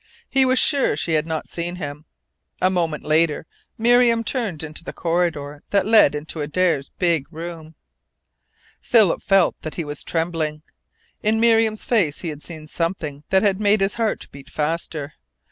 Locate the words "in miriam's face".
11.21-12.21